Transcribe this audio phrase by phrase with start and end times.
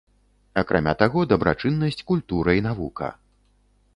[0.61, 3.13] Акрамя таго, дабрачыннасць, культура і навука.